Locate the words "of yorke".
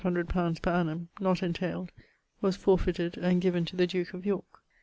4.15-4.63